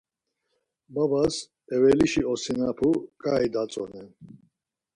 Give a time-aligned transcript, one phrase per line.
[0.93, 1.35] Babas
[1.75, 2.89] evelişi osinapu
[3.21, 4.07] ǩai datzonen.